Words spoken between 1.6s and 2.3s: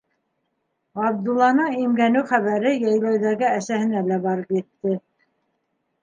имгәнеү